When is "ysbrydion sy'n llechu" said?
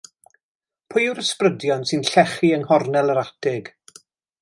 1.25-2.51